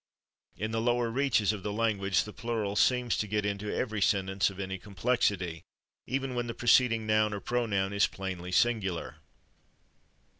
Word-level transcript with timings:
"In 0.57 0.71
the 0.71 0.81
lower 0.81 1.11
reaches 1.11 1.53
of 1.53 1.61
the 1.61 1.71
language 1.71 2.23
the 2.23 2.33
plural 2.33 2.75
seems 2.75 3.15
to 3.17 3.27
get 3.27 3.45
into 3.45 3.71
every 3.71 4.01
sentence 4.01 4.49
of 4.49 4.59
any 4.59 4.79
complexity, 4.79 5.63
even 6.07 6.33
when 6.33 6.47
the 6.47 6.55
preceding 6.55 7.05
noun 7.05 7.35
or 7.35 7.39
pronoun 7.39 7.93
is 7.93 8.07
plainly 8.07 8.51
singular. 8.51 9.17